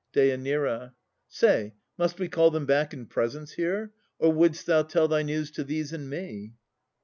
DÊ. 0.15 0.93
Say, 1.27 1.75
must 1.95 2.17
we 2.17 2.27
call 2.27 2.49
them 2.49 2.65
back 2.65 2.91
in 2.91 3.05
presence 3.05 3.51
here, 3.51 3.93
Or 4.17 4.33
would'st 4.33 4.65
thou 4.65 4.81
tell 4.81 5.07
thy 5.07 5.21
news 5.21 5.51
to 5.51 5.63
these 5.63 5.93
and 5.93 6.09
me? 6.09 6.53